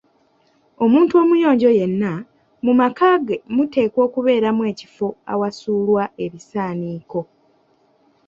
Omuntu 0.83 1.13
omuyonjo 1.23 1.69
yenna 1.79 2.13
,mu 2.65 2.71
maka 2.79 3.07
ge 3.27 3.37
muteekwa 3.55 4.01
okubeeramu 4.07 4.61
ekifo 4.71 5.07
awasuulwa 5.33 6.03
ebisaaniiko. 6.23 7.21